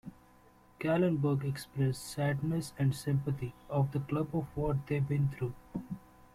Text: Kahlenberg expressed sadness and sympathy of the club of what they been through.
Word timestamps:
Kahlenberg 0.79 1.45
expressed 1.47 2.01
sadness 2.03 2.73
and 2.79 2.95
sympathy 2.95 3.53
of 3.69 3.91
the 3.91 3.99
club 3.99 4.29
of 4.33 4.45
what 4.57 4.87
they 4.87 4.97
been 4.99 5.29
through. 5.29 5.53